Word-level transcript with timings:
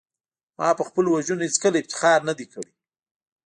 ما 0.57 0.69
په 0.79 0.83
خپلو 0.89 1.07
وژنو 1.11 1.45
هېڅکله 1.47 1.77
افتخار 1.79 2.19
نه 2.29 2.33
دی 2.39 2.45
کړی 2.53 2.71